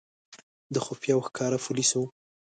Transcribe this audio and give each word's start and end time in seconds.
د 0.73 0.75
خفیه 0.85 1.13
او 1.15 1.21
ښکاره 1.27 1.57
پولیسو. 1.65 2.01